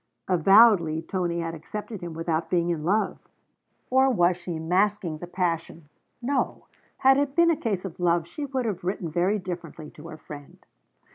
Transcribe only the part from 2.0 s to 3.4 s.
him without being in love.